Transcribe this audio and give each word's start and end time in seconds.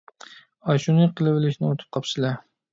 ئاشۇنى 0.69 1.07
قىلىۋېلىشنى 1.21 1.71
ئۇنتۇپ 1.71 1.95
قاپسىلە! 1.99 2.37